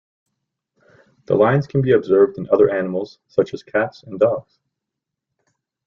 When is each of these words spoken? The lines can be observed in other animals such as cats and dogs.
The 1.25 1.35
lines 1.35 1.67
can 1.67 1.83
be 1.83 1.91
observed 1.91 2.39
in 2.39 2.49
other 2.49 2.71
animals 2.73 3.19
such 3.27 3.53
as 3.53 3.61
cats 3.61 4.01
and 4.01 4.19
dogs. 4.19 4.57